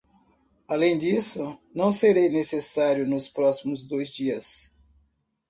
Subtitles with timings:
[0.67, 4.75] Além disso, não serei necessário nos próximos dois dias.